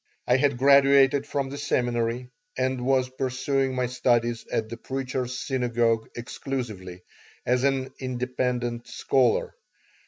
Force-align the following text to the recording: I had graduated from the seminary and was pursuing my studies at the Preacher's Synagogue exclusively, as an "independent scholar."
I 0.27 0.37
had 0.37 0.57
graduated 0.57 1.27
from 1.27 1.49
the 1.51 1.59
seminary 1.59 2.31
and 2.57 2.83
was 2.83 3.07
pursuing 3.07 3.75
my 3.75 3.85
studies 3.85 4.47
at 4.51 4.67
the 4.67 4.75
Preacher's 4.75 5.37
Synagogue 5.37 6.09
exclusively, 6.15 7.03
as 7.45 7.63
an 7.63 7.93
"independent 7.99 8.87
scholar." 8.87 9.53